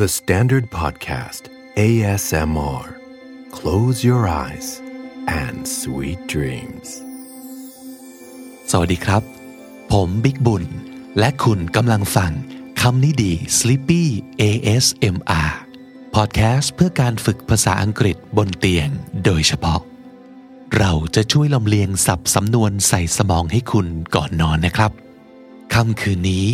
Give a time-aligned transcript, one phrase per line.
[0.00, 1.42] The Standard Podcast
[1.76, 2.84] ASMR
[3.58, 4.68] Close your eyes
[5.42, 6.88] and sweet dreams
[8.70, 9.22] สวัสดีครับ
[9.92, 10.64] ผมบิ๊กบุญ
[11.18, 12.32] และคุณกำลังฟัง
[12.80, 14.02] คำนี้ดี Sleepy
[14.40, 15.52] ASMR
[16.14, 18.88] Podcast เพื่อการฝึกภาษาอังกฤษบนเตียง
[19.24, 19.80] โดยเฉพาะ
[20.78, 24.92] เราจะช่วยลำเลียงสับสำนวนใส่สมองให้คุณก่อนนอนนะครับ
[25.74, 26.48] ค่ำคืนนี้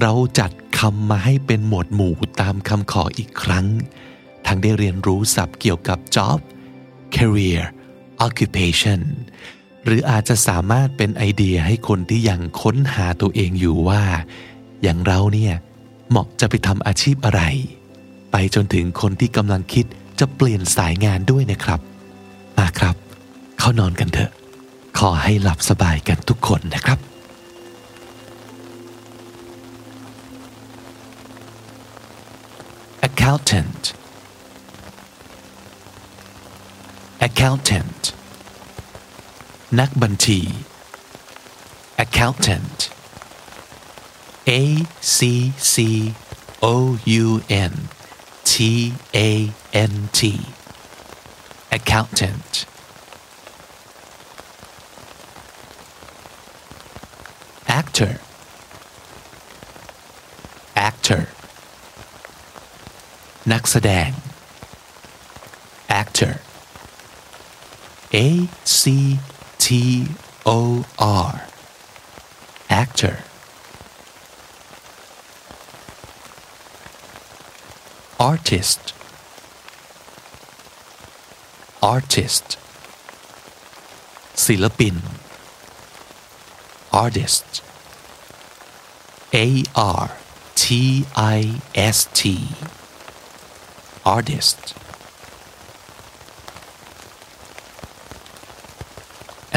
[0.00, 3.66] เราจัดคำมาให้เป็นหมวดหมู่ตามคำขออีกครั้ง
[4.46, 6.38] ทั้งได้เรียนรู้ศัพท์เกี่ยวกับ job
[7.16, 7.62] career
[8.26, 9.00] occupation
[9.84, 14.02] หรืออาจจะสามารถเป็นไอเดียให้คนที่ยังค้นหาตัวเองอยู่ว่า
[14.82, 15.54] อย่างเราเนี่ย
[16.10, 17.42] เหมาะจะไปทำอาชีพอะไร
[18.32, 19.86] ไปจนถึงคนที่กำลังคิด
[20.20, 21.80] จะเปลี่ยนสายงานด้วยนะครับ
[22.58, 22.96] มาครับ
[23.58, 24.30] เข้านอนกันเถอะ
[24.98, 26.98] ขอให้หลับสบายกันทุกคนนะครับ
[33.07, 33.83] accountant
[37.27, 38.03] accountant
[39.79, 40.39] นักบัญชี
[42.03, 42.79] accountant
[44.59, 44.61] a
[45.15, 45.17] c
[45.73, 45.75] c
[46.63, 46.75] o
[47.23, 47.25] u
[47.71, 47.73] n
[48.51, 48.53] t
[49.27, 49.29] a
[49.91, 50.21] n t
[51.77, 52.53] accountant
[57.79, 58.13] actor
[63.51, 64.09] นักแสดง
[66.01, 66.33] actor
[68.25, 68.27] A
[68.79, 68.81] C
[69.65, 69.67] T
[70.57, 70.59] O
[71.29, 71.31] R
[72.81, 73.15] actor
[78.29, 78.83] artist
[81.93, 82.47] artist
[84.45, 84.95] ศิลปิน
[87.03, 87.49] artist
[89.45, 89.47] A
[90.03, 90.05] R
[90.63, 90.65] T
[91.37, 91.39] I
[91.95, 92.21] S T
[94.15, 94.59] artist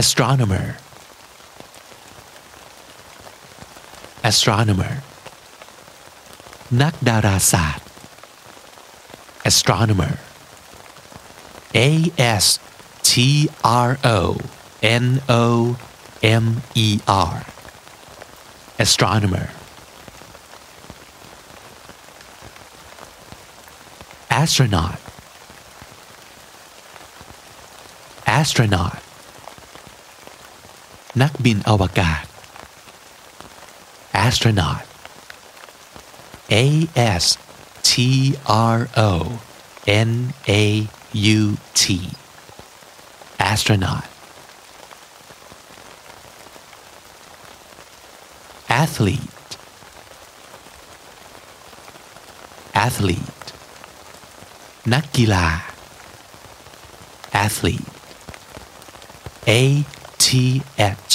[0.01, 0.67] astronomer
[4.31, 4.95] astronomer
[6.83, 7.89] นักดาราศาสตร์
[9.49, 10.15] astronomer
[11.77, 11.91] a
[12.45, 12.47] s
[13.09, 13.13] t
[13.87, 14.19] r o
[15.05, 15.07] n
[15.43, 15.45] o
[16.43, 16.45] m
[16.87, 16.89] e
[17.33, 17.37] r
[18.85, 19.47] astronomer
[24.43, 24.99] astronaut
[28.39, 28.97] astronaut
[31.23, 32.25] นักบินอวกาศ
[34.27, 34.85] astronaut
[36.63, 36.65] a
[37.23, 37.25] s
[37.89, 37.93] t
[38.77, 38.79] r
[39.09, 39.11] o
[40.09, 40.11] n
[40.61, 40.63] a
[41.39, 41.41] u
[41.81, 41.83] t
[43.53, 44.07] astronaut
[48.83, 49.51] athlete
[52.87, 53.38] athlete
[54.93, 55.47] นักกีฬา
[57.45, 57.89] athlete
[59.49, 59.63] a
[60.25, 60.27] t
[61.11, 61.15] h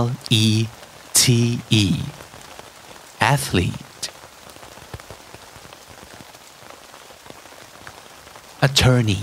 [0.00, 0.04] l
[0.42, 0.46] e
[1.20, 1.22] t
[1.82, 1.84] e
[3.32, 4.04] athlete
[8.66, 9.22] attorney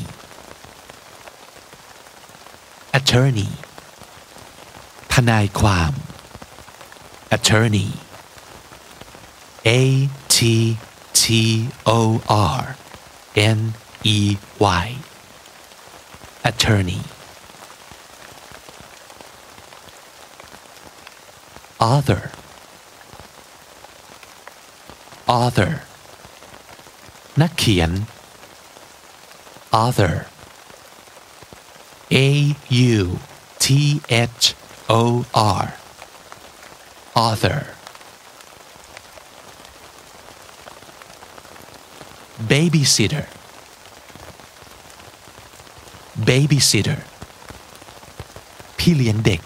[2.98, 3.52] attorney
[5.14, 5.92] ทนายความ
[7.36, 7.90] attorney
[9.68, 9.82] a
[10.36, 10.38] t
[11.20, 11.24] t
[11.98, 12.00] o
[12.60, 12.62] r
[13.58, 13.60] N
[14.16, 14.38] E
[14.84, 14.88] Y
[16.50, 17.02] attorney
[21.92, 22.24] author
[25.28, 25.72] author
[27.42, 27.92] นักเขียน
[29.84, 30.16] author
[32.28, 32.30] A
[32.96, 33.02] U
[33.64, 33.66] T
[34.38, 34.44] H
[35.02, 35.26] O
[35.62, 35.66] R
[37.26, 37.60] author
[42.52, 43.26] babysitter
[46.28, 47.00] babysitter
[48.78, 49.42] พี่เลี้ยงเด็ก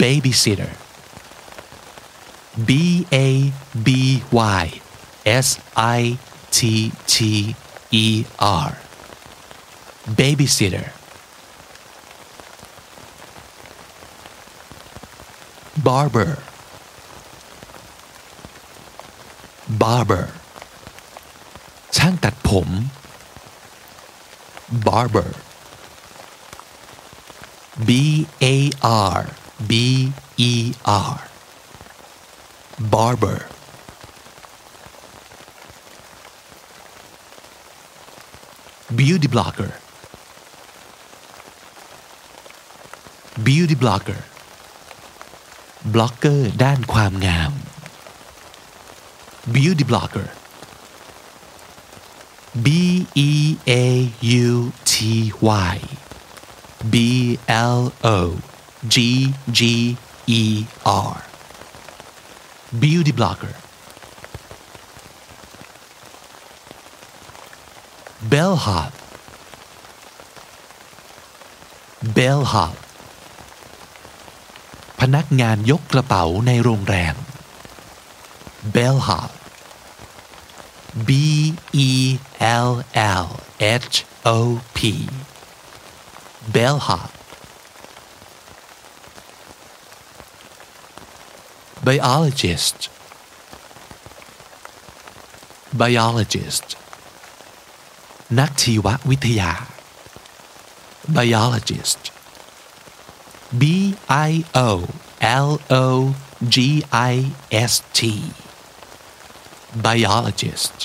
[0.00, 0.70] babysitter
[2.68, 2.70] B
[3.26, 3.28] A
[3.86, 3.88] B
[4.62, 4.66] Y
[5.46, 6.00] S I
[6.56, 6.58] T
[7.12, 7.14] T
[8.04, 8.06] E
[8.66, 8.70] R
[10.18, 10.86] babysitter
[15.86, 16.38] barber
[19.82, 20.37] barber ช่าง
[22.23, 22.69] ตัดผม
[24.87, 25.29] barber
[27.87, 27.89] b
[28.43, 28.55] a
[29.17, 29.21] r
[29.69, 29.71] b
[30.51, 30.53] e
[31.11, 31.15] r
[32.93, 33.39] barber
[38.97, 39.77] บิวตี้บล็อกเกอร์
[43.45, 44.27] บิวตี้บล็อกเกอร์
[45.93, 47.51] บล็อกเกอร์ด้านความงาม
[49.53, 50.27] beauty blogger
[53.29, 53.31] E
[53.69, 53.85] A
[54.45, 54.47] U
[54.91, 54.93] T
[55.71, 55.77] Y
[56.93, 56.95] B
[57.75, 57.81] L
[58.17, 58.17] O
[58.93, 58.95] G
[59.57, 59.61] G
[60.41, 60.43] E
[61.11, 61.15] R
[62.81, 63.55] Beauty blogger
[68.31, 68.91] bellhop
[72.17, 72.75] bellhop
[74.99, 77.15] พนักงานยกกระเป๋าในโรงแรม
[78.75, 79.31] bellhop
[81.07, 81.09] B
[81.87, 81.89] E
[82.66, 82.70] L
[83.22, 83.28] L
[83.90, 83.96] H
[84.36, 84.38] O
[84.76, 84.78] P
[86.54, 87.10] bellhop
[91.86, 92.78] biologist
[95.80, 96.68] biologist
[98.38, 99.52] นักชีววิทยา
[101.16, 102.02] biologist
[103.60, 103.62] B
[104.28, 104.30] I
[104.68, 104.70] O
[105.46, 105.50] L
[105.84, 105.84] O
[106.54, 106.56] G
[107.12, 107.14] I
[107.72, 108.00] S T
[109.86, 110.78] biologist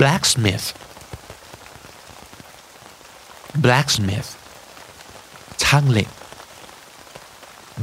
[0.00, 0.66] blacksmith
[3.64, 4.30] blacksmith
[5.62, 6.10] ช่างเหล็ก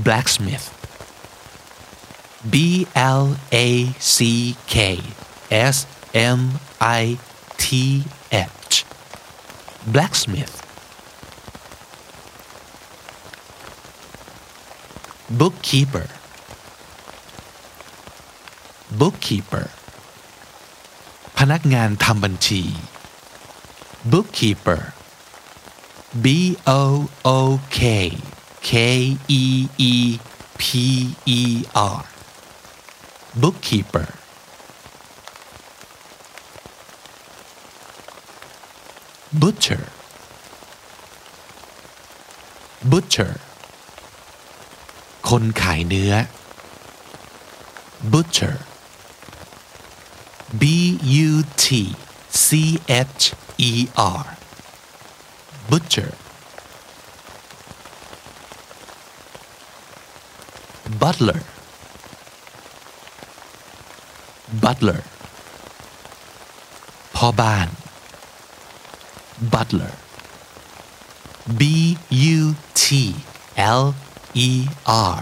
[0.05, 0.67] blacksmith
[2.53, 2.55] B
[2.95, 3.67] L A
[4.15, 4.19] C
[4.73, 4.75] K
[5.73, 5.77] S
[6.13, 6.41] M
[7.01, 7.03] I
[7.63, 7.65] T
[8.31, 8.75] H
[9.93, 10.55] blacksmith
[15.39, 16.07] bookkeeper
[18.99, 19.84] bookkeeper พ
[21.50, 22.62] นักงานทำบัญชี
[24.12, 24.82] bookkeeper
[26.24, 26.26] B
[26.80, 26.82] O
[27.36, 27.38] O
[27.78, 27.80] K
[28.68, 28.70] K
[29.42, 29.44] E
[29.90, 29.94] E
[30.60, 30.64] P
[31.38, 31.40] E
[31.98, 32.02] R
[33.42, 34.08] bookkeeper
[39.40, 39.82] butcher
[42.90, 43.32] butcher
[45.28, 46.12] คนขายเนื้อ
[48.12, 48.56] butcher
[50.61, 50.63] B
[51.27, 51.31] U
[51.63, 51.65] T
[52.45, 52.47] C
[52.89, 53.23] H
[53.69, 54.25] E R
[55.69, 56.11] butcher
[61.01, 61.41] butler
[64.63, 65.01] butler
[67.15, 67.67] พ่อบ้าน
[69.53, 69.93] butler
[71.59, 71.61] B
[72.37, 72.39] U
[72.83, 72.85] T
[73.81, 73.83] L
[74.47, 74.49] E
[75.15, 75.21] R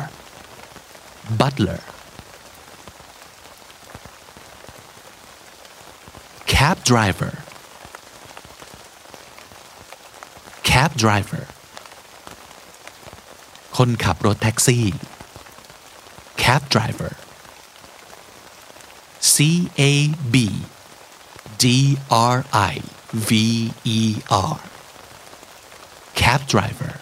[1.40, 1.82] butler
[6.64, 7.34] cab driver
[10.70, 11.44] cab driver
[13.78, 14.84] คนขับรถแท็กซี่
[16.44, 17.12] cab driver
[19.34, 19.36] C
[19.92, 19.94] A
[20.34, 20.36] B
[21.64, 21.66] D
[22.36, 22.38] R
[22.72, 22.76] I
[23.30, 23.32] V
[23.98, 24.00] E
[24.54, 24.60] R
[26.20, 26.94] cab driver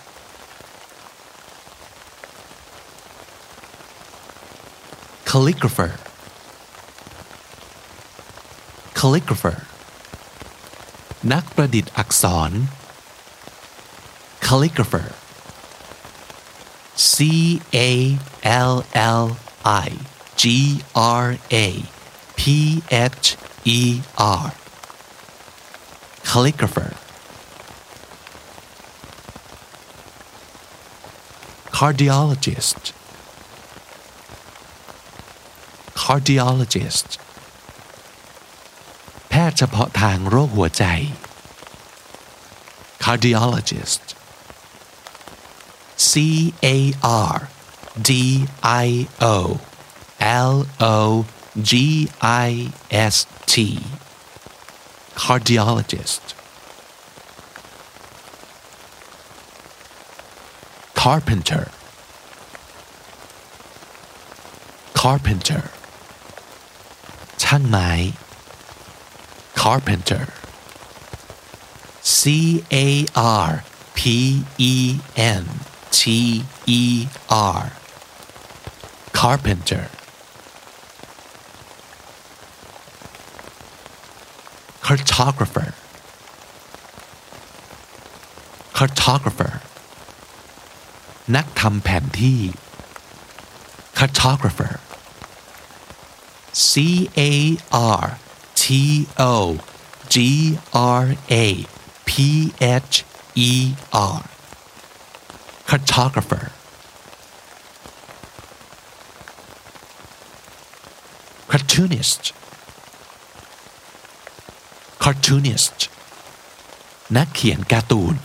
[5.30, 5.94] calligrapher
[9.02, 9.58] calligrapher
[11.34, 12.52] นักประดิษฐ์อักษร
[14.48, 15.08] calligrapher
[17.12, 17.16] C
[17.90, 17.92] A
[18.72, 18.76] L
[19.22, 19.26] L
[19.86, 19.90] I
[20.42, 20.44] G
[21.24, 21.28] R
[21.66, 21.68] A
[22.40, 22.42] P
[23.18, 23.28] H
[23.80, 23.82] E
[24.18, 24.48] R
[26.30, 26.92] calligrapher
[31.78, 32.82] cardiologist
[36.04, 37.31] cardiologist แพ
[39.53, 40.85] ทย์เฉพาะทางโรคหัวใจ
[43.05, 44.05] cardiologist
[46.09, 46.13] C
[46.77, 46.79] A
[47.33, 47.37] R
[48.09, 48.11] D
[48.87, 48.89] I
[49.35, 49.37] O
[50.49, 50.55] L
[50.95, 50.99] O
[51.71, 51.73] G
[52.49, 52.51] I
[53.15, 53.17] S
[53.53, 53.55] T
[55.23, 56.25] cardiologist
[61.01, 61.65] carpenter
[65.01, 65.65] carpenter
[67.43, 67.91] ช่างไม้
[69.62, 70.26] carpenter
[72.14, 73.64] C A R
[73.98, 74.02] P
[74.58, 75.46] E N
[75.92, 77.64] T E R
[79.20, 79.86] carpenter
[84.88, 85.70] cartographer
[88.78, 89.54] cartographer
[91.36, 92.42] นักทำแผนที่
[93.98, 94.74] cartographer
[96.70, 96.72] C
[97.18, 97.32] A
[98.02, 98.06] R
[98.72, 99.60] T O
[100.10, 101.66] G R A
[102.06, 102.12] P
[102.62, 103.04] H
[103.36, 104.24] E R
[105.70, 106.52] cartographer
[111.52, 112.24] cartoonist
[115.04, 115.80] cartoonist
[117.18, 118.16] นักเขียนการ์ตูน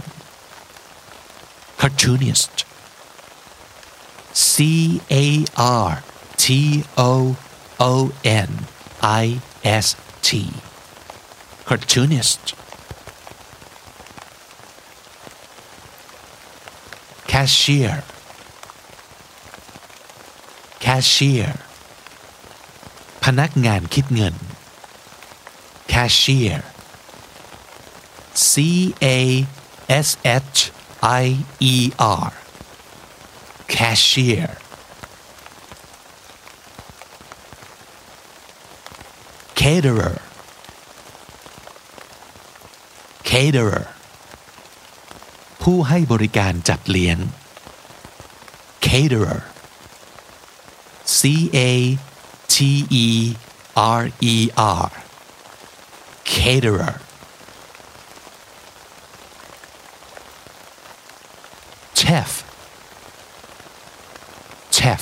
[1.81, 2.55] cartoonist
[4.51, 4.55] C
[5.25, 5.27] A
[5.89, 5.91] R
[6.43, 6.47] T
[7.11, 7.13] O
[7.93, 7.93] O
[8.49, 8.51] N
[9.25, 9.25] I
[9.85, 9.87] S
[10.27, 10.29] T
[11.69, 12.45] cartoonist
[17.33, 17.97] cashier
[20.85, 21.53] cashier
[23.25, 24.35] พนักงานคิดเงิน
[25.93, 26.61] cashier
[28.51, 28.53] C
[29.17, 29.19] A
[30.07, 30.59] S H
[31.23, 31.25] I
[31.73, 31.77] E
[32.25, 32.31] R
[33.75, 34.49] cashier
[39.68, 40.16] Caterer
[43.32, 43.86] caterer
[45.62, 47.18] ผู้ให้บริการจัดเลี้ยง
[48.88, 49.40] caterer
[51.18, 51.20] C
[51.56, 51.60] A
[52.54, 52.56] T
[53.06, 53.08] E
[54.00, 54.36] R E
[54.84, 54.90] R
[56.36, 56.94] caterer
[62.02, 62.32] chef
[64.78, 65.02] chef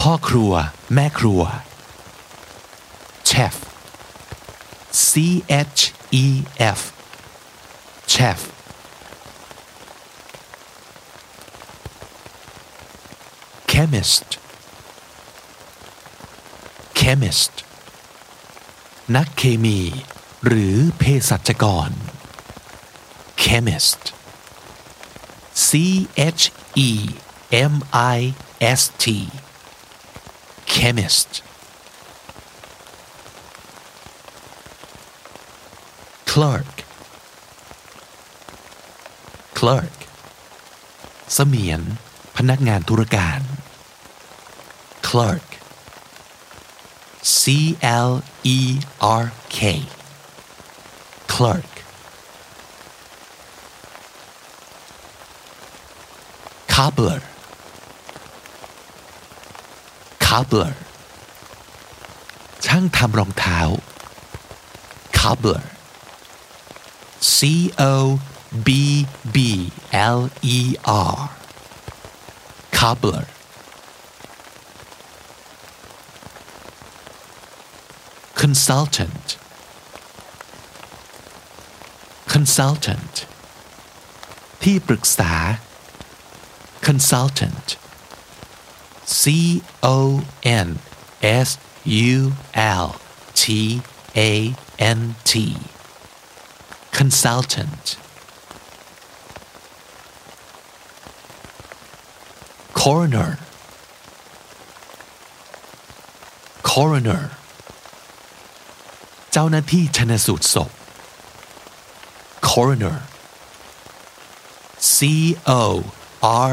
[0.00, 0.52] พ่อครัว
[0.94, 1.42] แม่ครัว
[3.32, 3.56] chef
[5.12, 5.14] C
[5.78, 5.80] H
[6.24, 6.26] E
[6.78, 6.80] F
[8.12, 8.40] chef
[13.72, 14.28] chemist
[16.98, 17.54] chemist
[19.16, 19.80] นักเคมี
[20.46, 21.90] หรือเภสัชกร
[23.42, 24.02] chemist
[25.66, 25.68] C
[26.38, 26.42] H
[26.88, 26.90] E
[27.72, 27.74] M
[28.16, 28.18] I
[28.80, 29.04] S T
[30.74, 31.30] chemist
[36.32, 36.72] clerk
[39.58, 39.96] clerk
[41.34, 41.80] เสมียน
[42.36, 43.40] พนักงานธุรการ
[45.08, 45.48] clerk
[47.40, 47.42] C
[48.08, 48.10] L
[48.56, 48.58] E
[49.22, 49.24] R
[49.56, 49.58] K
[51.32, 51.70] clerk
[56.74, 57.20] cobbler
[60.26, 60.72] cobbler
[62.66, 63.60] ช่างทำรองเท้า
[65.20, 65.64] cobbler
[67.41, 68.19] C O
[68.65, 71.29] B B L E R
[72.71, 73.25] cobbler
[78.35, 79.37] consultant
[82.33, 83.15] consultant
[84.63, 85.33] ที่ปรึกษา
[86.87, 87.67] consultant
[89.21, 89.23] C
[89.95, 89.97] O
[90.67, 90.69] N
[91.47, 91.49] S
[92.13, 92.33] U
[92.83, 92.87] L
[93.41, 93.43] T
[94.29, 94.31] A
[94.97, 94.99] N
[95.31, 95.33] T
[97.01, 97.85] consultant
[102.81, 103.31] coroner
[106.69, 107.23] coroner
[109.31, 110.69] เจ้าหน้าที่ชนสูตรศพ
[112.49, 112.97] coroner
[114.95, 114.97] C
[115.61, 115.63] O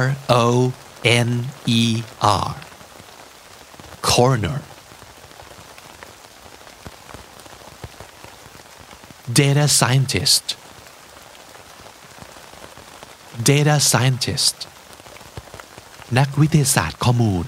[0.00, 0.02] R
[0.42, 0.44] O
[1.26, 1.30] N
[1.80, 1.83] E
[2.44, 2.50] R
[4.11, 4.59] coroner
[9.40, 10.47] data scientist
[13.50, 14.56] data scientist
[16.18, 17.47] นักวิทยาศาสตร์ข้อมูล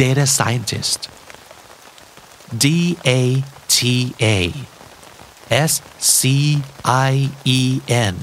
[0.00, 1.00] data scientist
[2.64, 2.66] D
[3.06, 3.20] A
[3.74, 3.78] T
[4.36, 4.38] A
[5.70, 5.72] S
[6.18, 6.20] C
[7.10, 7.80] I E
[8.12, 8.16] N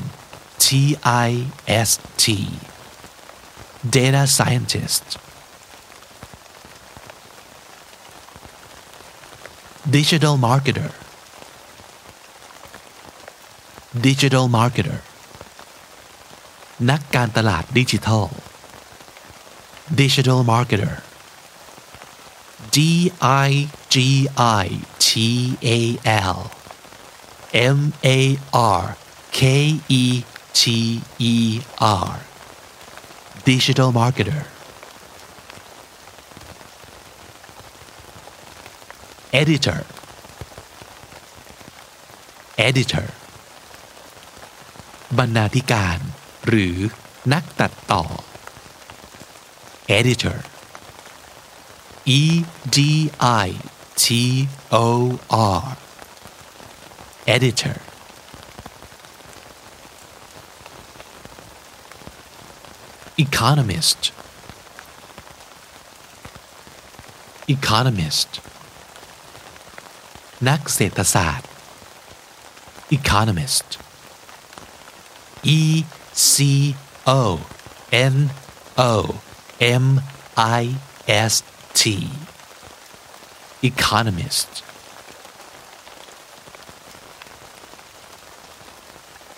[0.66, 0.68] T
[1.28, 1.32] I
[1.90, 1.92] S
[2.24, 2.26] T
[3.98, 5.06] data scientist
[9.98, 10.92] digital marketer
[14.08, 15.00] digital marketer
[16.90, 18.26] นักการตลาดดิจิทัล
[20.02, 20.94] digital marketer
[22.76, 22.78] D
[23.48, 23.96] I G
[24.38, 24.68] I
[25.00, 25.10] T
[25.78, 25.80] A
[26.34, 26.40] L
[27.54, 28.20] M A
[28.54, 28.84] R
[29.32, 29.42] K
[30.02, 30.24] E
[30.60, 30.64] T
[31.34, 31.36] E
[32.08, 32.14] R
[33.50, 34.42] digital marketer
[39.42, 39.80] editor
[42.58, 43.08] editor
[45.19, 45.99] บรรณาธิการ
[46.47, 46.77] หรือ
[47.33, 48.05] นักตัดต่อ
[49.99, 50.39] editor
[52.21, 52.23] E
[52.77, 52.79] D
[53.47, 53.49] I
[54.03, 54.07] T
[54.87, 54.89] O
[55.59, 55.63] R
[57.37, 57.77] editor
[63.25, 64.01] economist
[67.57, 68.31] economist
[70.49, 71.49] นักเศรษฐศาสตร์
[72.99, 73.69] economist
[75.44, 75.84] E
[76.14, 76.76] C
[77.08, 77.40] O
[77.92, 78.16] N
[78.78, 78.94] O
[79.60, 79.86] M
[80.62, 80.64] I
[81.08, 81.44] S
[81.80, 81.82] T
[83.62, 84.52] economist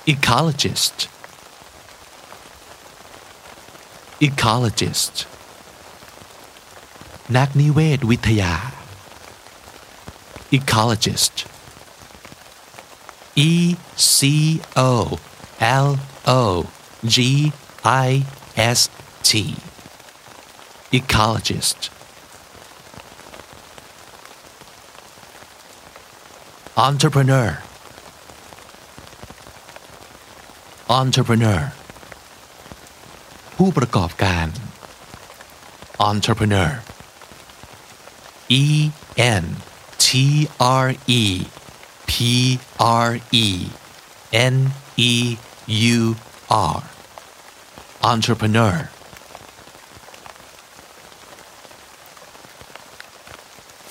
[0.05, 0.97] ecologist
[4.27, 5.15] ecologist
[7.38, 8.53] นักนิเวศวิทยา
[10.57, 11.35] ecologist
[13.50, 13.51] e
[14.15, 14.17] c
[14.77, 14.91] o
[15.85, 15.88] l
[16.39, 16.41] o
[17.15, 17.17] g
[18.07, 18.09] i
[18.77, 18.79] s
[19.29, 19.31] t
[20.97, 21.79] ecologist
[26.88, 27.50] entrepreneur
[31.01, 31.61] entrepreneur
[33.55, 34.47] ผู้ประกอบการ
[36.09, 36.71] entrepreneur
[38.63, 38.65] e
[39.43, 39.45] n
[40.05, 40.07] t
[40.85, 40.88] r
[41.21, 41.23] e
[42.09, 42.13] p
[43.07, 43.09] r
[43.45, 43.47] e
[44.53, 44.55] n
[45.11, 45.13] e
[45.95, 45.97] u
[46.75, 46.79] r
[48.11, 48.75] entrepreneur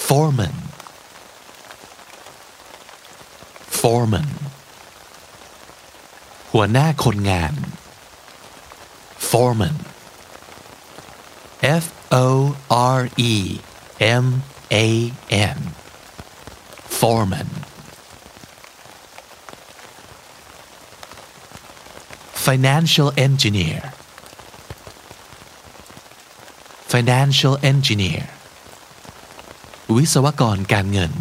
[0.07, 0.57] foreman
[3.81, 4.29] foreman
[6.53, 7.55] หัวหน้าคนงาน
[9.31, 9.77] foreman
[11.83, 11.85] F
[12.25, 12.27] O
[12.97, 13.01] R
[13.33, 13.35] E
[14.25, 14.27] M
[14.73, 14.87] A
[15.57, 15.59] N
[16.99, 17.49] foreman
[22.47, 23.81] financial engineer
[26.93, 28.23] financial engineer
[29.97, 31.13] วิศวกรการเงิน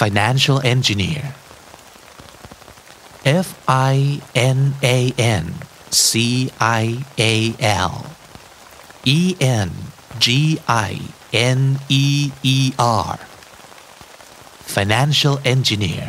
[0.00, 1.24] financial engineer
[3.46, 3.96] F I
[4.58, 4.60] N
[4.96, 4.98] A
[5.42, 5.44] N
[6.08, 6.84] C I
[7.32, 7.34] A
[7.90, 7.94] L
[9.04, 9.70] E N
[10.24, 10.26] G
[10.66, 10.92] I
[11.32, 13.18] N E E R
[14.76, 16.06] financial engineer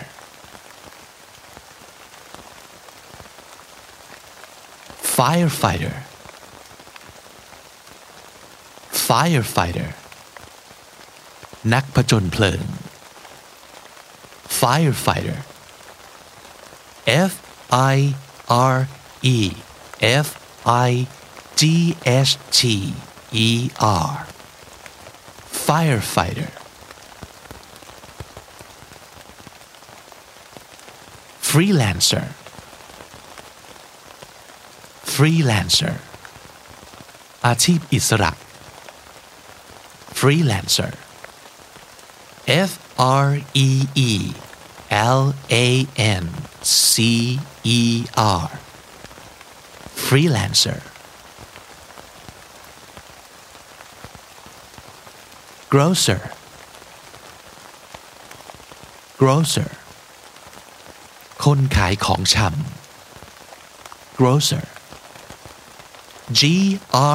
[5.15, 5.95] firefighter
[9.07, 9.89] firefighter
[11.73, 12.61] นักผจญเพลิง
[14.59, 15.39] firefighter
[17.31, 17.33] F
[17.95, 17.97] I
[18.49, 18.77] R
[19.37, 19.39] E
[20.25, 20.27] F
[20.89, 20.91] I
[21.59, 21.61] G
[22.05, 22.61] S T
[23.47, 23.49] E
[24.09, 24.13] R
[25.67, 26.51] firefighter
[31.49, 32.25] freelancer
[35.16, 35.94] Freelancer
[37.46, 38.32] อาชีพอิสระ
[40.18, 40.92] freelancer
[42.70, 42.72] F
[43.28, 43.30] R
[43.66, 43.70] E
[44.08, 44.12] E
[45.20, 45.22] L
[45.66, 45.68] A
[46.22, 46.24] N
[46.92, 46.94] C
[47.78, 47.80] E
[48.42, 48.48] R
[50.06, 50.78] freelancer
[55.72, 56.22] grocer
[59.20, 59.70] grocer
[61.44, 64.66] คนขายของชำ grocer
[66.39, 66.41] G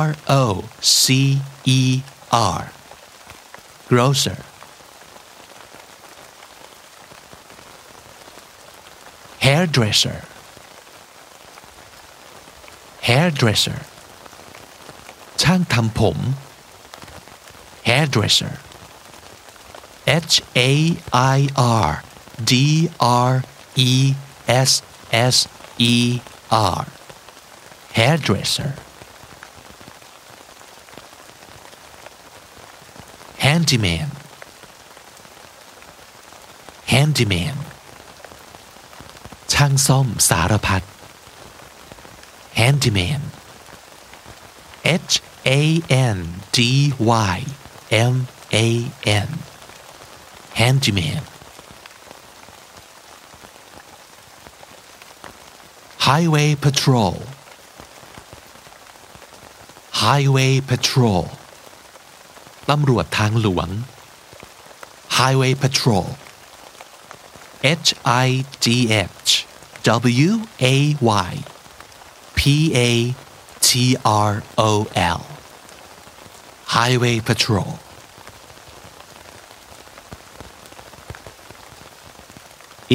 [0.05, 0.65] R O
[1.05, 1.39] C
[1.79, 1.81] E
[2.31, 2.62] R
[3.91, 4.41] grocer
[9.45, 10.21] hairdresser
[13.09, 13.79] hairdresser
[15.43, 16.19] ช่างทำผม
[17.89, 18.55] hairdresser
[20.07, 20.35] H
[20.71, 20.73] A
[21.37, 21.39] I
[21.87, 21.91] R
[22.51, 22.53] D
[23.31, 23.33] R
[23.91, 24.15] E
[24.69, 24.73] S
[25.35, 25.37] S
[25.95, 25.97] E
[26.79, 26.83] R
[27.99, 28.71] hairdresser
[33.61, 34.09] handyman
[36.93, 37.57] handyman
[39.53, 40.83] ช่างซ่อมสารพัด
[42.61, 43.23] handyman
[45.11, 45.15] H
[45.61, 45.62] A
[46.15, 46.19] N
[46.57, 46.59] D
[47.35, 47.37] Y
[47.91, 48.15] M
[48.67, 48.69] A
[49.27, 49.31] N
[50.61, 51.23] handyman
[56.09, 57.17] highway patrol
[60.05, 61.25] highway patrol
[62.69, 63.69] ตำรวจทางหลวง
[65.17, 66.08] highway patrol
[67.86, 67.89] H
[68.26, 68.28] I
[68.63, 68.67] G
[69.26, 69.32] H
[70.30, 70.32] W
[70.74, 70.76] A
[71.28, 71.34] Y
[72.38, 72.41] P
[72.89, 72.89] A
[73.67, 73.69] T
[74.30, 74.34] R
[74.69, 74.71] O
[75.17, 75.21] L
[76.78, 77.71] highway patrol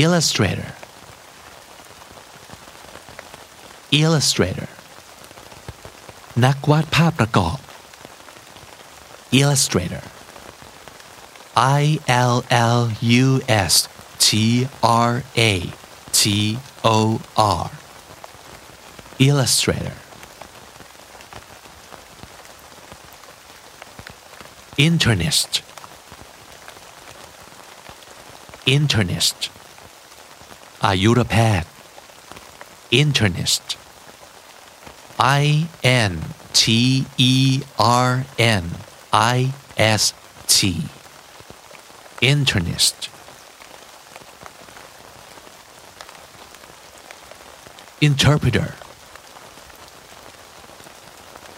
[0.02, 0.70] illustrator
[4.02, 4.70] illustrator
[6.44, 7.59] นักวาดภาพประกอบ
[9.32, 10.04] illustrator
[11.56, 13.88] I L L U S
[14.20, 15.54] T R A
[16.12, 17.72] T O R
[19.20, 19.96] illustrator
[24.78, 25.52] internist
[28.78, 29.39] internist
[30.86, 31.72] อายุรแพทย์
[33.02, 33.65] internist
[35.44, 36.13] I N
[36.54, 36.63] T
[37.17, 37.36] E
[38.10, 38.65] R N
[39.18, 40.12] I S
[40.46, 40.83] T.
[42.20, 43.09] Internist.
[48.02, 48.74] Interpreter.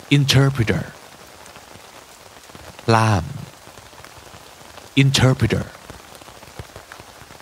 [0.09, 0.93] Interpreter.
[2.87, 3.25] Lam
[4.95, 5.67] Interpreter.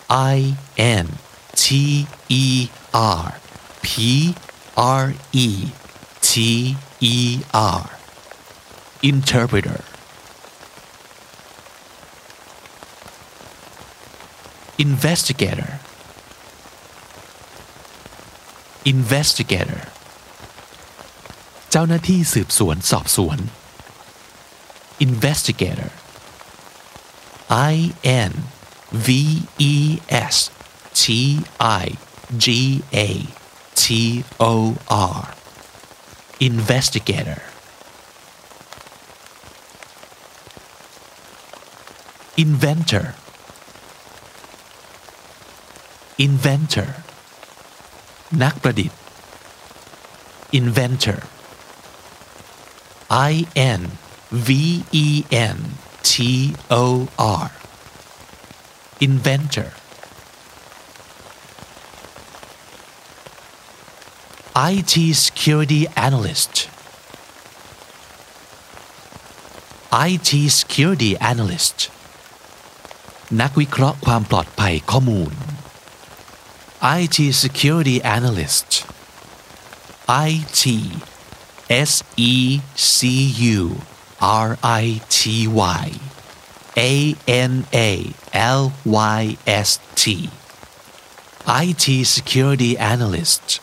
[0.08, 1.08] I N
[1.54, 3.34] T E R.
[3.82, 4.34] P
[4.78, 5.68] R E
[6.22, 7.90] T E R.
[9.02, 9.84] Interpreter.
[14.85, 15.71] investigator
[18.93, 19.81] investigator
[21.71, 23.39] เจ้าหน้าที่สืบสวนสอบสวน
[25.05, 25.91] investigator
[27.73, 27.75] I
[28.31, 28.33] N
[29.07, 29.09] V
[29.73, 29.75] E
[30.33, 30.35] S
[31.01, 31.03] T
[31.83, 31.85] I
[32.45, 32.47] G
[33.07, 33.09] A
[33.81, 33.85] T
[34.51, 34.53] O
[35.17, 35.21] R
[36.49, 37.41] investigator
[42.43, 43.05] inventor
[46.25, 46.89] inventor
[48.43, 48.99] นักประดิษฐ์
[50.59, 51.19] inventor
[53.31, 53.33] I
[53.79, 53.81] N
[54.47, 54.49] V
[55.05, 55.07] E
[55.55, 55.57] N
[56.09, 56.13] T
[56.83, 56.85] O
[57.43, 57.47] R
[59.07, 59.69] inventor
[64.71, 64.93] IT
[65.25, 66.53] security analyst
[70.07, 71.77] IT security analyst
[73.41, 75.31] นักวิเคราะห์ความปลอดภัยข้อมูล
[76.99, 78.85] IT security analyst
[80.09, 80.63] IT
[81.69, 82.97] S E C
[83.57, 83.77] U
[84.19, 85.85] R I T Y
[86.77, 90.29] A N A L Y S T
[91.47, 93.59] IT security analyst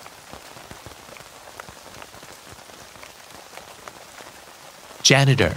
[5.02, 5.54] janitor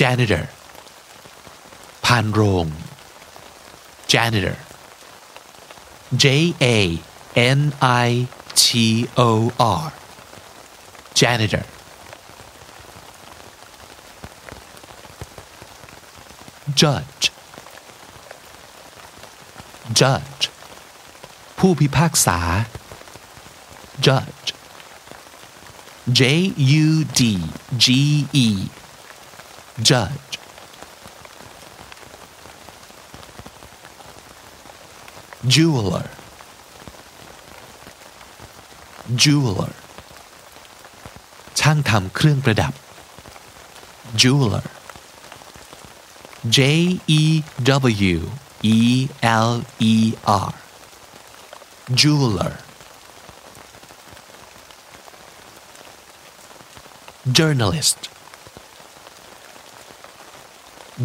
[0.00, 0.44] janitor
[2.04, 2.66] พานโรง
[4.12, 4.56] janitor
[6.22, 6.26] J
[6.62, 7.00] A
[7.58, 7.60] N
[8.08, 8.10] I
[8.60, 9.92] T O R
[11.20, 11.64] janitor
[16.80, 17.24] judge
[20.00, 20.44] judge
[21.58, 22.38] ผู้พิพากษา
[24.06, 24.48] judge
[26.18, 26.22] J
[26.84, 27.20] U D
[27.84, 27.86] G
[28.46, 28.48] E
[29.88, 30.29] judge
[35.54, 36.06] jeweler
[39.22, 39.72] jeweler
[41.58, 42.72] ช่างทำเครื่องประดับ
[44.20, 44.66] jeweler
[46.56, 46.58] J
[47.20, 47.22] E
[48.14, 48.18] W
[48.62, 48.78] E
[49.48, 49.52] L
[49.92, 49.94] E
[50.48, 50.52] R
[52.00, 52.52] jeweler
[57.36, 58.00] journalist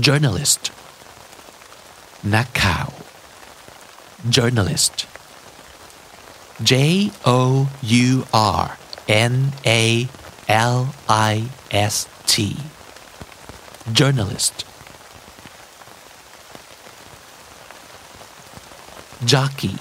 [0.05, 0.63] journalist
[2.34, 2.89] นักข่าว
[4.36, 4.95] journalist
[6.69, 6.73] J
[7.25, 10.07] O U R N A
[10.47, 11.36] L I
[11.71, 11.95] S
[12.31, 12.36] T
[13.99, 14.55] journalist
[19.31, 19.77] jockey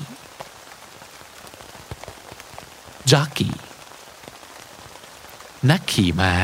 [3.13, 3.53] jockey
[5.71, 6.35] นักขี่ม้า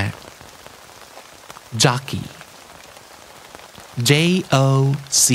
[1.82, 2.24] jockey
[4.09, 4.12] J
[4.52, 4.66] O
[5.24, 5.26] C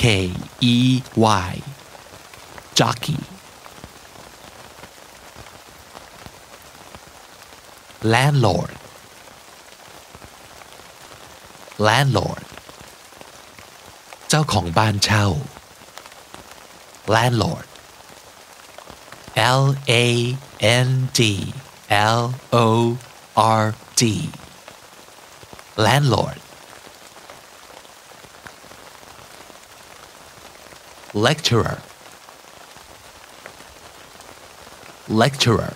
[0.00, 0.02] K
[0.74, 0.76] E
[1.48, 1.52] Y
[2.78, 3.20] jockey
[8.12, 8.72] landlord
[11.88, 12.44] landlord
[14.28, 15.26] เจ้าของบ้านเช่า
[17.14, 17.66] landlord
[19.60, 19.64] L
[20.04, 20.06] A
[20.86, 21.20] N D
[22.16, 22.66] L O
[23.36, 23.64] R
[24.00, 24.02] D
[25.86, 26.38] landlord
[31.26, 31.78] lecturer
[35.09, 35.73] Lecturer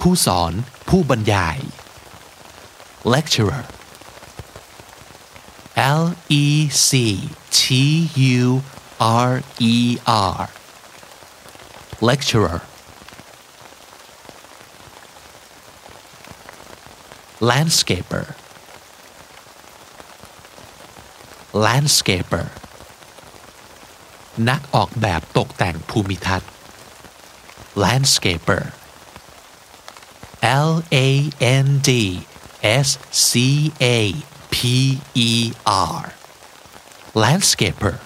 [0.00, 0.52] ผู้สอน
[0.88, 1.58] ผู้บรรยาย
[3.14, 3.64] lecturer
[6.00, 6.04] L
[6.42, 6.44] E
[6.88, 6.90] C
[7.58, 7.62] T
[8.38, 8.44] U
[9.28, 9.32] R
[9.72, 9.76] E
[10.36, 10.40] R
[12.08, 12.58] lecturer
[17.50, 18.26] landscaper
[21.66, 22.46] landscaper
[24.48, 26.53] นักออกแบบตกแต่งภูมิทัศน์
[27.75, 28.73] landscaper
[30.41, 32.25] L A N D
[32.61, 34.13] S C A
[34.51, 36.13] P E R
[37.13, 37.99] landscaper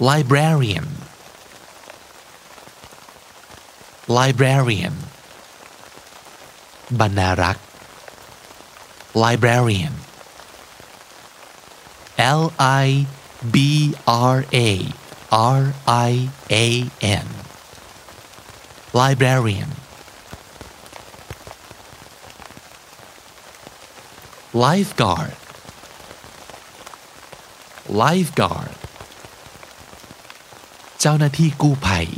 [0.00, 0.88] librarian
[4.06, 4.94] librarian
[7.00, 7.66] บรรณารักษ์
[9.22, 9.94] librarian
[12.40, 12.42] L
[12.84, 12.88] I
[13.54, 13.56] B
[14.34, 14.38] R
[14.68, 14.70] A
[15.56, 15.62] R
[16.10, 16.12] I
[16.64, 16.66] A
[17.24, 17.28] N
[19.00, 19.70] librarian
[24.64, 25.36] lifeguard
[28.02, 28.74] lifeguard
[31.00, 32.08] เจ้าหน้าที่กู้ภัย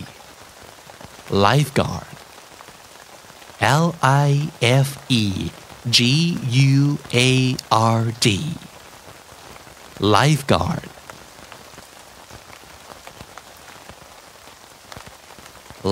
[1.44, 2.10] lifeguard
[3.84, 3.86] L
[4.26, 4.30] I
[4.86, 4.88] F
[5.22, 5.24] E
[5.96, 5.98] G
[6.72, 7.30] U A
[7.96, 8.28] R D
[10.14, 10.88] lifeguard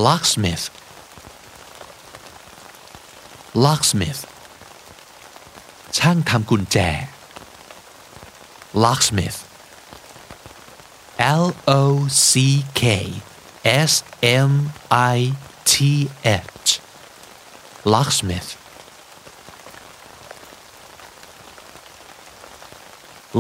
[0.07, 0.65] locksmith
[3.65, 4.23] locksmith
[5.99, 6.79] ช่างทำกุญแจ
[8.85, 9.39] locksmith
[11.43, 11.47] L
[11.81, 11.83] O
[12.29, 12.33] C
[12.81, 12.85] K
[13.91, 13.93] S
[14.51, 14.53] M
[15.17, 15.19] I
[15.71, 15.75] T
[16.25, 16.69] H
[17.95, 18.51] locksmith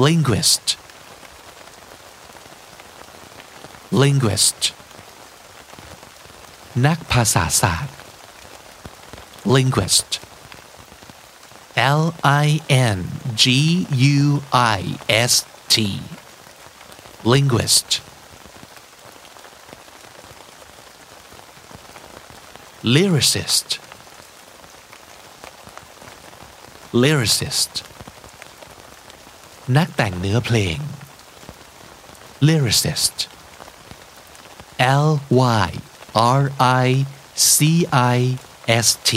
[0.04, 0.64] linguist
[4.02, 4.60] linguist
[6.86, 7.94] นักภาษาศาสตร์
[9.54, 10.10] linguist
[12.00, 12.02] L
[12.44, 12.46] I
[12.94, 12.98] N
[13.42, 13.44] G
[14.16, 14.42] U
[14.78, 14.80] I
[15.32, 15.32] S
[15.74, 15.76] T
[17.32, 17.90] linguist
[22.94, 23.68] lyricist
[27.02, 27.72] lyricist
[29.76, 30.78] นักแต่งเนื้อเพลง
[32.48, 33.16] lyricist
[35.04, 35.08] L
[35.66, 35.70] Y
[36.14, 36.42] R
[36.86, 37.86] I C
[38.16, 38.18] I
[38.86, 39.10] S T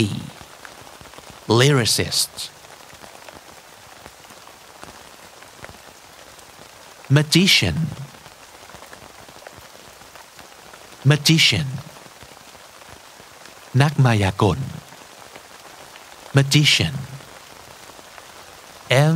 [1.60, 2.34] lyricist
[7.18, 7.78] magician
[11.12, 11.68] magician
[13.82, 14.58] นักมายากล
[16.36, 16.94] magician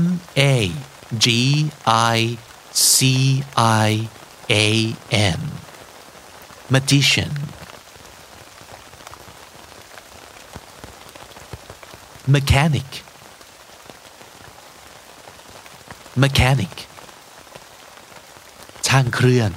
[0.01, 0.03] M
[0.39, 0.55] A
[1.25, 1.27] G
[2.17, 2.19] I
[2.95, 2.97] C
[3.87, 3.91] I
[4.65, 4.67] A
[5.39, 5.41] N
[6.75, 7.33] magician
[12.35, 12.91] mechanic
[16.25, 16.75] mechanic
[18.87, 19.51] ช่างเครื่อง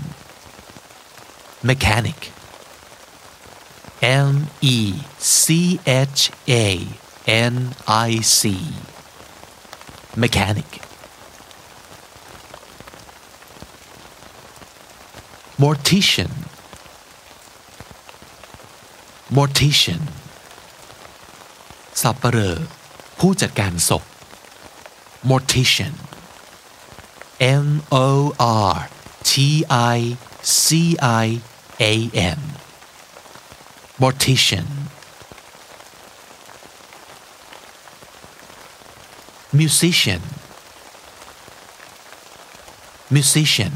[1.69, 2.19] mechanic
[4.25, 4.34] M
[4.75, 4.78] E
[5.41, 5.45] C
[6.15, 6.21] H
[6.65, 6.67] A
[7.52, 7.56] N
[8.10, 8.41] I C
[10.23, 10.69] mechanic
[15.63, 16.32] mortician
[19.38, 20.02] mortician
[22.05, 22.57] สับปะเรอ
[23.19, 24.03] ผู้จัดการศพ
[25.31, 25.95] mortician
[27.67, 27.69] M
[28.07, 28.09] O
[28.71, 28.75] R
[29.31, 29.33] T
[29.97, 29.99] I
[30.64, 30.67] C
[31.25, 31.27] I
[31.93, 31.95] A
[32.38, 32.40] N
[34.03, 34.69] mortician
[39.59, 40.23] musician
[43.14, 43.75] musician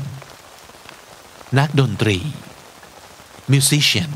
[1.58, 2.18] นักดนตรี
[3.52, 4.12] musician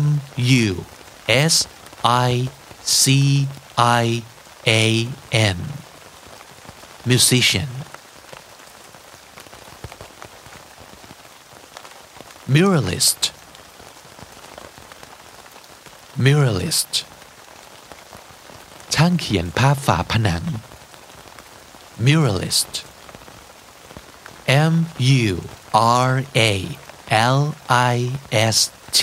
[0.00, 0.02] M
[0.64, 0.70] U
[1.52, 1.54] S
[2.29, 2.31] I
[3.01, 3.47] C
[4.03, 4.23] I
[4.67, 5.07] A
[5.55, 5.57] N
[7.09, 7.69] musician
[12.55, 13.21] muralist
[16.25, 16.93] muralist
[18.93, 20.43] ช่างเขียนภาพฝาผนัง
[22.05, 22.73] muralist
[24.71, 24.73] M
[25.29, 25.33] U
[26.07, 26.11] R
[26.51, 26.53] A
[27.35, 27.39] L
[27.93, 27.97] I
[28.55, 28.57] S
[28.97, 28.99] T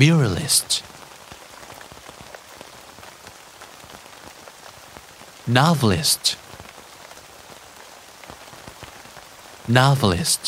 [0.00, 0.70] muralist
[5.58, 6.24] novelist
[9.78, 10.44] novelist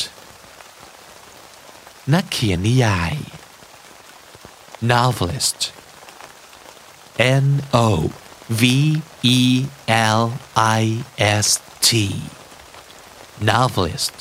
[2.12, 3.14] นักเขียนนิยาย
[4.92, 5.60] novelist
[7.44, 7.48] N
[7.86, 7.88] O
[8.60, 8.62] V
[9.22, 9.38] E
[10.18, 10.22] L
[10.56, 11.04] I
[11.46, 11.48] S
[11.86, 11.90] T
[13.50, 14.18] novelist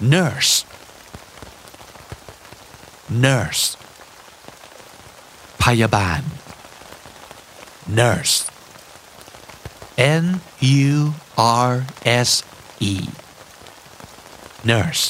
[0.00, 0.54] nurse
[3.08, 3.76] nurse
[5.64, 6.20] พยาบาล
[8.00, 8.36] nurse
[10.22, 10.24] N
[10.86, 11.14] U
[11.68, 11.72] R
[12.28, 12.30] S
[12.92, 12.94] E
[14.70, 15.04] nurse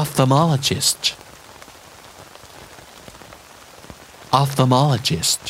[0.00, 1.02] ophthalmologist
[4.40, 5.44] ophthalmologist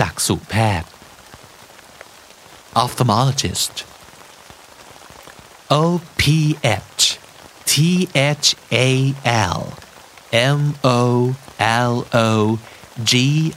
[0.00, 0.90] จักษุแพทย์
[2.82, 3.74] ophthalmologist
[5.82, 5.84] O
[6.20, 6.22] P
[7.00, 7.04] H
[7.70, 7.72] T
[8.42, 8.88] H A
[9.52, 9.62] L
[10.32, 11.00] M O
[11.90, 11.94] L
[12.28, 12.58] O
[13.10, 13.12] G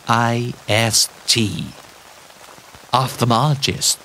[0.08, 0.98] I S
[1.32, 1.34] T
[3.02, 4.02] ophthalmologist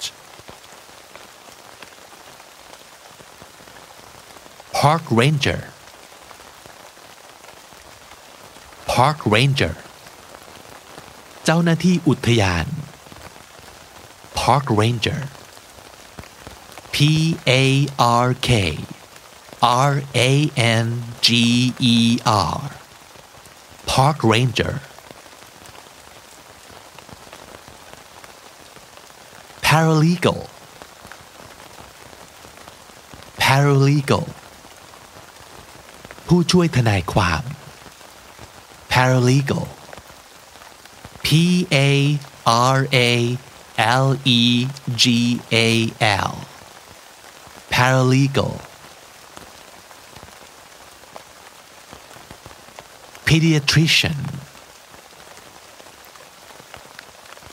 [4.72, 5.62] park ranger
[8.86, 9.74] park ranger
[11.44, 12.66] เจ้าหน้าที่อุทยาน
[14.40, 15.20] park ranger
[16.94, 16.96] P
[17.60, 17.62] A
[18.26, 18.50] R K
[19.90, 19.92] R
[20.28, 20.30] A
[20.84, 20.86] N
[21.26, 21.28] G
[21.94, 22.60] E R
[23.90, 24.74] park ranger
[29.66, 30.40] paralegal
[33.42, 34.26] paralegal
[36.26, 37.42] ผู้ช่วยทนายความ
[38.92, 39.66] paralegal
[41.24, 41.28] P
[41.88, 41.90] A
[42.76, 43.10] R A
[44.04, 44.42] L E
[45.02, 45.04] G
[45.66, 45.68] A
[46.30, 46.32] L
[47.74, 48.54] paralegal
[53.28, 54.18] pediatrician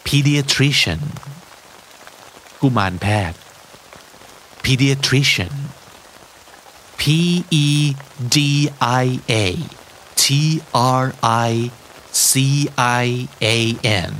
[0.07, 1.01] pediatrician
[2.61, 3.39] กุมารแพทย์
[4.63, 5.53] pediatrician
[7.01, 7.03] P
[7.65, 7.95] E
[8.35, 8.37] D
[8.81, 9.47] I A
[10.21, 10.25] T
[10.73, 11.05] R
[11.51, 11.71] I
[12.11, 13.07] C I
[13.57, 13.59] A
[14.09, 14.13] N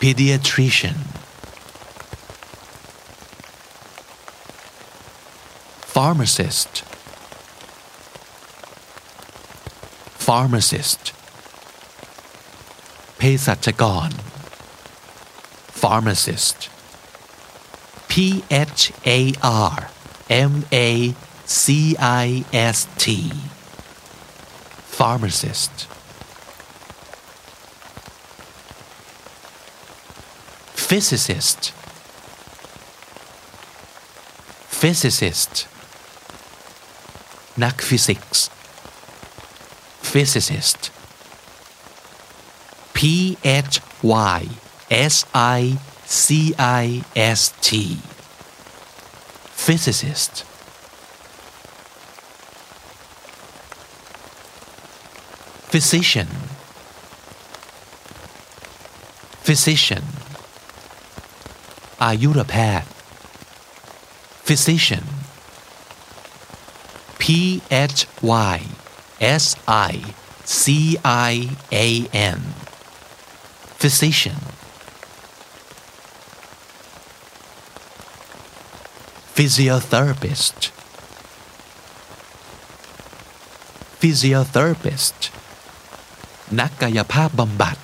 [0.00, 0.98] pediatrician
[5.94, 6.72] pharmacist
[10.26, 11.04] pharmacist
[13.16, 14.10] เภสัชกร
[15.80, 16.58] pharmacist
[18.10, 18.12] P
[18.50, 18.82] H
[19.18, 19.20] A
[19.72, 19.78] R
[20.50, 20.52] M
[20.86, 20.90] A
[21.62, 23.06] C I S T
[24.98, 25.74] pharmacist
[30.88, 31.60] physicist
[34.80, 35.54] physicist
[37.62, 38.46] นักฟิสิกส์
[40.10, 40.80] physicist
[42.96, 42.98] P
[43.44, 43.74] H
[44.38, 44.40] Y
[44.90, 47.68] S I C I S T
[49.66, 50.32] physicist
[55.72, 56.28] physician
[59.46, 60.04] physician
[62.04, 62.90] อายุรแพทย์
[64.46, 65.04] physician
[67.22, 67.24] P
[67.70, 68.00] H
[68.56, 68.58] Y
[69.44, 69.46] S
[69.90, 69.94] I
[70.62, 70.64] C
[71.30, 71.34] I
[71.86, 71.88] A
[72.36, 72.40] N
[73.80, 74.40] physician
[79.36, 80.58] physiotherapist
[84.00, 85.18] physiotherapist
[86.60, 87.76] นักกายภาพบำบัด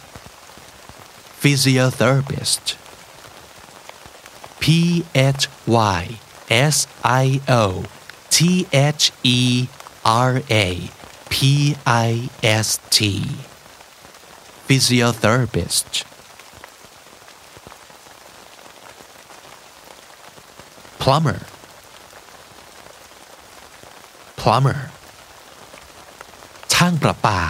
[1.43, 2.65] physiotherapist
[4.63, 4.65] P
[5.41, 5.43] H
[6.01, 6.03] Y
[6.75, 6.77] S
[7.25, 7.27] I
[7.63, 7.65] O
[8.35, 8.37] T
[8.97, 9.05] H
[9.39, 9.41] E
[10.31, 10.67] R A
[11.33, 11.35] P
[11.87, 12.11] I
[12.67, 12.99] S T
[14.67, 15.91] physiotherapist
[21.03, 21.41] plumber
[24.41, 24.79] plumber
[26.73, 27.41] ช่างประปา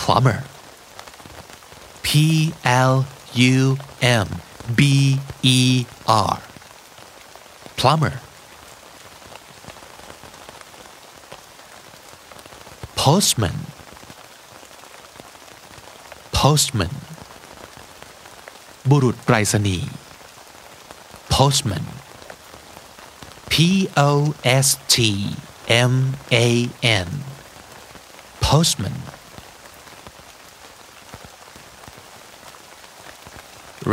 [0.00, 0.38] plumber
[2.06, 2.08] P
[2.90, 2.94] L
[3.56, 3.58] U
[4.26, 4.28] M
[4.78, 4.80] B
[5.56, 5.60] E
[6.32, 6.36] R
[7.78, 8.14] plumber
[13.13, 13.57] Postman
[16.37, 16.93] postman
[18.89, 19.89] บุรุษไปรษณีย์
[21.33, 21.85] postman
[23.51, 23.53] P
[24.09, 24.11] O
[24.65, 24.97] S T
[25.91, 25.93] M
[26.45, 26.47] A
[27.05, 27.09] N
[28.45, 28.97] postman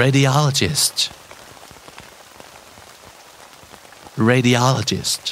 [0.01, 0.97] radiologist
[4.29, 5.25] radiologist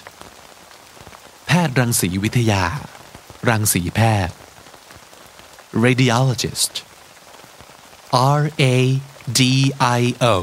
[1.46, 2.64] แพทย์รังสีวิทยา
[3.48, 4.36] รังสีแพทย์
[5.84, 6.74] radiologist
[8.38, 8.42] R
[8.74, 8.76] A
[9.38, 9.40] D
[10.00, 10.02] I
[10.34, 10.36] O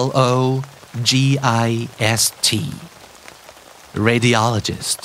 [0.00, 0.32] L O
[1.08, 1.12] G
[1.68, 1.70] I
[2.20, 2.50] S T
[4.08, 5.00] radiologist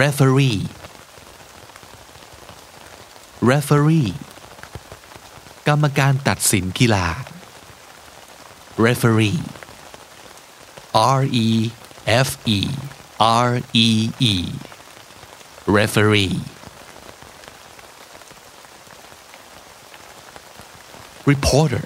[0.00, 0.62] referee
[3.50, 4.12] referee
[5.68, 7.06] กรรมการตัดสินกีฬา
[8.84, 9.40] referee
[11.18, 11.48] R E
[12.27, 12.61] F E
[13.45, 13.51] R
[13.87, 13.89] E
[14.33, 14.35] E
[15.77, 16.39] referee
[21.29, 21.85] reporter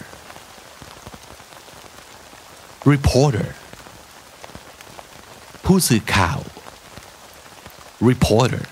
[2.93, 3.47] reporter
[5.65, 6.39] ผู้สื่อข่าว
[8.09, 8.63] reporter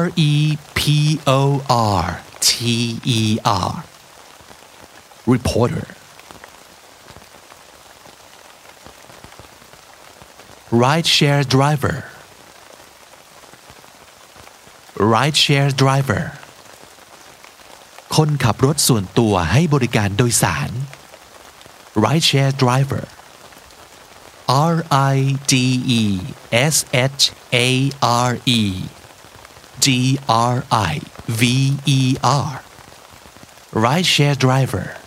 [0.00, 0.32] R E
[0.78, 0.80] P
[1.40, 1.42] O
[2.02, 2.06] R
[2.48, 2.50] T
[3.18, 3.20] E
[3.70, 3.74] R
[5.32, 5.86] reporter
[10.71, 12.05] Ride share driver
[14.97, 16.23] ride share driver
[18.15, 20.69] คนขับรถส่วนตัวให้บริการโดยสาร
[22.03, 23.03] ride share driver
[24.47, 25.53] R I D
[26.01, 26.03] E
[26.51, 27.69] S H A
[28.01, 28.61] R E
[29.85, 29.87] D
[30.27, 30.93] R I
[31.39, 31.41] V
[31.85, 32.53] E R
[33.73, 35.00] rideshare driver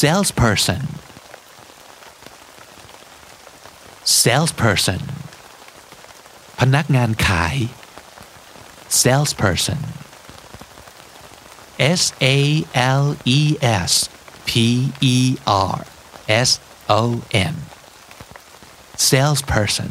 [0.00, 0.82] salesperson
[4.22, 5.02] salesperson
[6.60, 7.56] พนักงานขาย
[9.02, 9.80] salesperson
[12.00, 12.38] S A
[12.74, 13.04] L
[13.38, 13.40] E
[13.90, 13.92] S
[14.48, 14.50] P
[15.00, 15.78] E R
[16.28, 16.50] S
[16.88, 17.54] O N
[18.96, 19.90] salesperson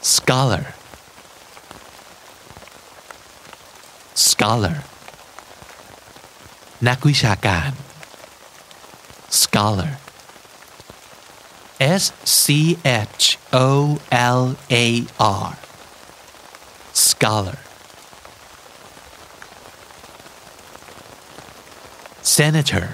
[0.00, 0.66] scholar
[4.14, 4.76] scholar
[6.88, 7.70] นักวิชาการ
[9.42, 9.92] scholar
[12.02, 12.04] S
[12.42, 12.44] C
[13.20, 13.24] H
[13.66, 13.68] O
[14.38, 14.42] L
[14.84, 14.86] A
[15.46, 15.50] R
[17.08, 17.58] scholar
[22.36, 22.88] senator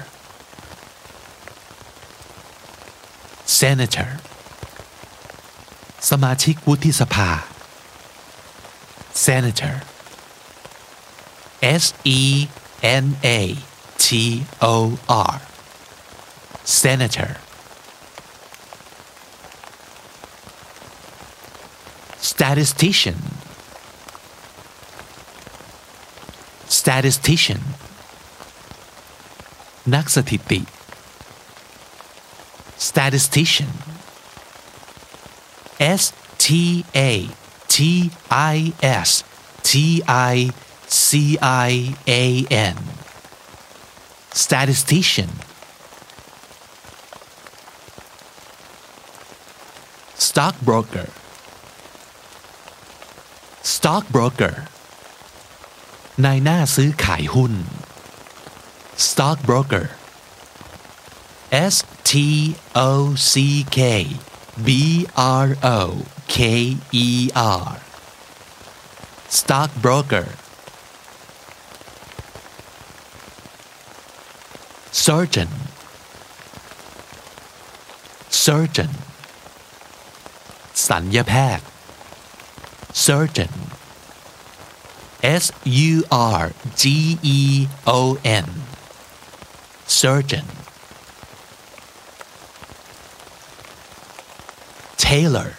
[3.60, 4.10] senator
[6.10, 7.30] สมาชิกวุฒิสภา
[9.26, 9.74] senator
[11.82, 11.84] S
[12.18, 12.20] E
[13.04, 13.06] N
[13.38, 13.40] A
[14.04, 14.08] T
[14.74, 14.76] O
[15.08, 15.34] R
[16.64, 17.30] senator
[22.30, 23.18] statistician
[26.80, 27.62] statistician
[29.94, 30.60] นักสถิติ
[32.88, 33.72] statistician
[36.00, 36.02] S
[36.44, 36.46] T
[37.10, 37.10] A
[37.74, 37.76] T
[38.54, 38.56] I
[39.08, 39.10] S
[39.68, 39.70] T
[40.34, 40.36] I
[41.08, 41.08] C
[41.68, 41.70] I
[42.22, 42.24] A
[42.74, 42.76] N
[44.42, 45.30] statistician
[50.26, 51.08] stockbroker
[53.74, 54.54] stockbroker
[56.24, 57.52] นายหน้าซื้อขายหุ้น
[59.08, 59.86] stockbroker
[61.74, 61.76] S
[62.10, 62.12] T
[62.88, 62.90] O
[63.32, 63.34] C
[63.76, 63.80] K
[64.66, 64.68] B
[65.44, 65.80] R O
[66.34, 66.36] K
[67.06, 67.08] E
[67.64, 67.70] R
[69.38, 70.26] stockbroker
[75.05, 75.51] Surgeon
[78.43, 78.91] Surgeon
[80.87, 81.67] ศัลยแพทย์
[83.05, 83.53] Surgeon
[85.43, 85.45] S
[85.91, 85.93] U
[86.39, 86.43] R
[86.81, 86.83] G
[87.37, 87.41] E
[87.99, 87.99] O
[88.45, 88.47] N.
[89.99, 90.47] Surgeon
[95.05, 95.49] Tailor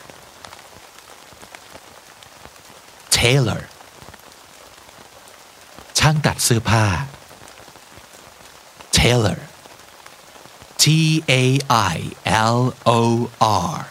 [3.18, 3.62] Tailor
[5.98, 6.86] ช่างตัดเสื้อผ้า
[9.06, 9.38] Tailor.
[10.78, 13.86] T A I L O R.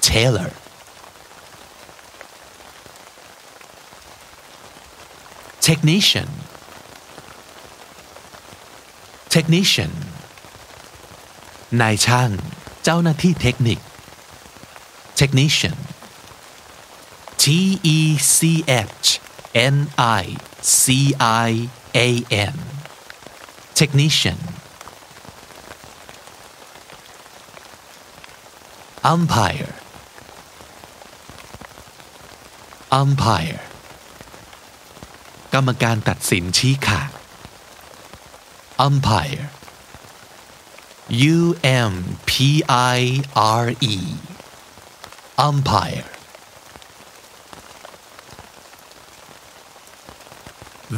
[0.00, 0.52] Tailor.
[5.68, 6.30] Technician.
[9.34, 9.92] Technician.
[11.80, 12.30] นายช่าง
[12.84, 13.78] เจ้าหน้าที่เทคนิค
[15.20, 15.76] Technician.
[17.42, 17.44] T
[17.96, 17.98] E
[18.36, 18.38] C
[19.02, 19.08] H
[19.74, 19.76] N
[20.22, 20.24] I
[20.82, 20.84] C
[21.48, 21.50] I
[22.06, 22.08] A
[22.54, 22.73] N.
[23.79, 24.39] technician
[29.13, 29.73] umpire
[32.99, 33.61] umpire
[35.53, 37.11] กรรมการตัดสินชี้ขาด
[38.85, 39.45] umpire
[41.35, 41.39] U
[41.91, 41.93] M
[42.29, 42.31] P
[42.97, 42.99] I
[43.63, 43.95] R E
[45.47, 46.09] umpire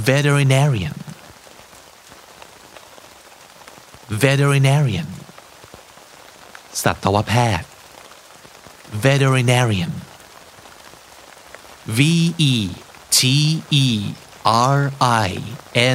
[0.07, 0.97] veterinarian
[4.23, 5.09] veterinarian
[6.83, 7.69] สัตวแพทย์
[9.05, 9.93] veterinarian
[11.97, 11.99] V
[12.53, 12.55] E
[13.17, 13.19] T
[13.85, 13.87] E
[14.77, 14.79] R
[15.27, 15.29] I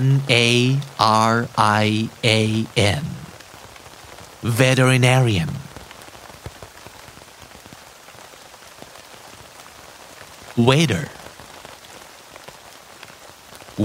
[0.05, 0.49] N A
[1.33, 1.35] R
[1.85, 1.87] I
[2.39, 2.43] A
[3.03, 3.05] N
[4.61, 5.51] veterinarian
[10.69, 11.05] waiter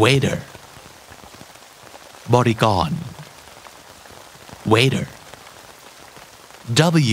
[0.02, 0.38] waiter
[2.36, 2.90] บริกร
[4.74, 5.06] waiter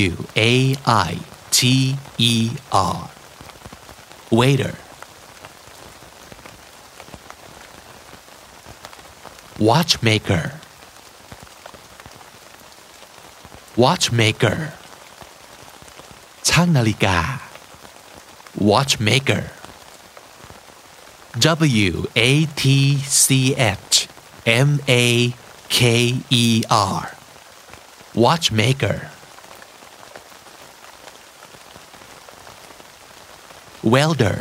[0.06, 0.12] W
[0.50, 0.52] A
[1.11, 1.12] I
[1.56, 1.61] T
[2.18, 2.34] E
[2.72, 3.00] R
[4.38, 4.74] waiter
[9.68, 10.44] watchmaker
[13.82, 14.59] watchmaker
[16.48, 17.18] ช่างนาฬิกา
[18.70, 19.42] watchmaker
[21.86, 21.92] W
[22.30, 22.30] A
[22.61, 22.64] T
[23.24, 23.26] C
[23.84, 23.96] H
[24.68, 25.04] M A
[25.76, 25.78] K
[26.30, 26.44] E
[26.96, 27.11] R
[28.24, 28.98] watchmaker
[33.94, 34.38] welder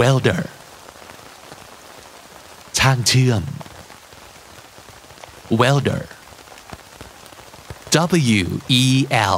[0.00, 0.42] welder
[2.78, 3.42] ช่างเชื่อม
[5.60, 6.02] welder
[8.38, 8.46] W
[8.82, 8.84] E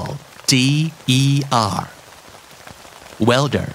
[0.00, 0.04] L
[0.50, 0.52] D
[1.20, 1.22] E
[1.76, 1.82] R
[3.30, 3.70] welder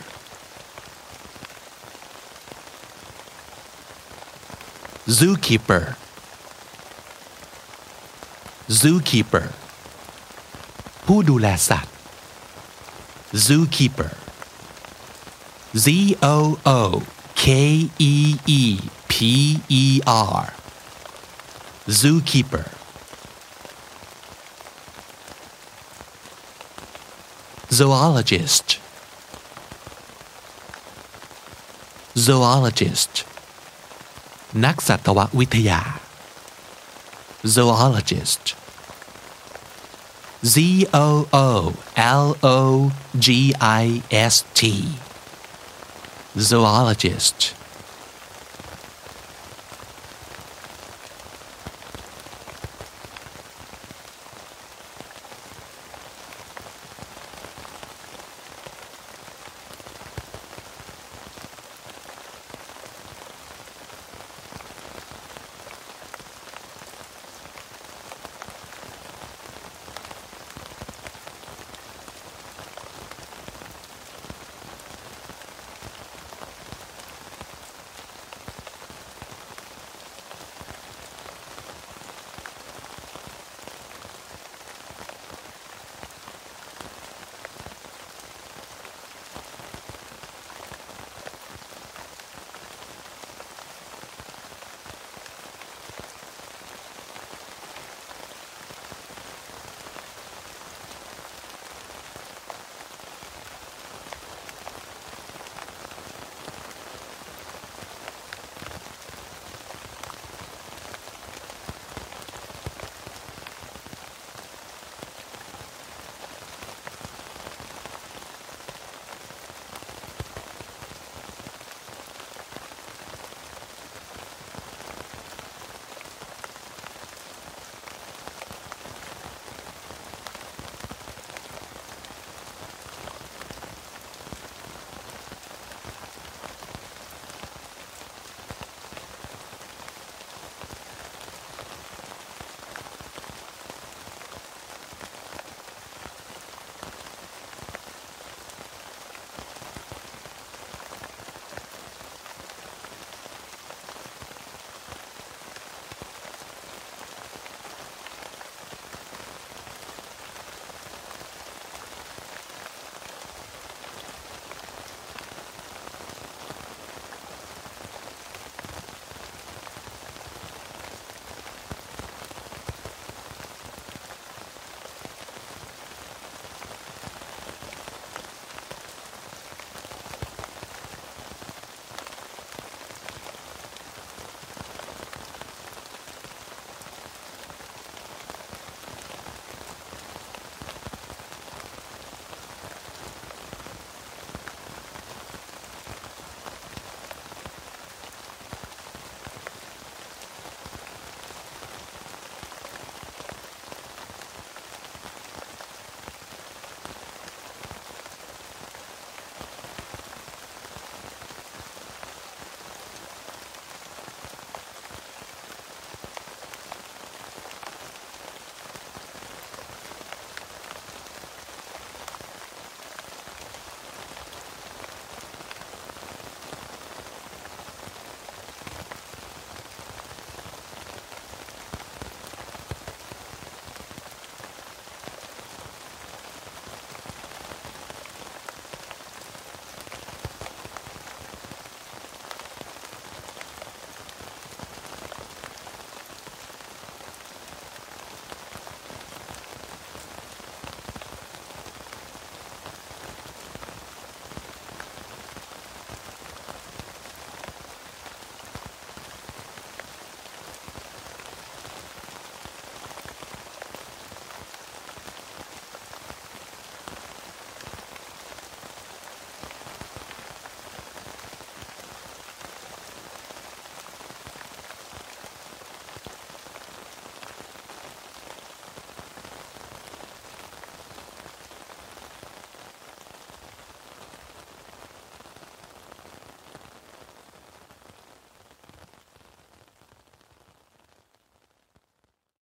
[5.18, 5.84] zookeeper
[8.82, 9.48] zookeeper
[11.06, 11.94] ผู้ดูแลสัตว์
[13.46, 14.14] zookeeper
[15.86, 15.88] Z
[16.36, 16.38] O
[16.80, 16.82] O
[17.44, 17.46] K
[18.12, 18.14] E
[18.60, 18.64] E
[19.12, 19.14] P
[19.82, 19.84] E
[20.42, 20.46] R
[22.00, 22.66] zookeeper
[27.78, 28.68] zoologist
[32.26, 33.14] zoologist
[34.66, 35.82] นักสัตววิทยา
[37.56, 38.46] zoologist
[40.45, 44.87] Z O O L O G I S T.
[46.39, 47.60] Zoologist